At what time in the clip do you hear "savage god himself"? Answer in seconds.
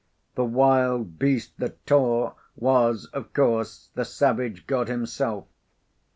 4.03-5.45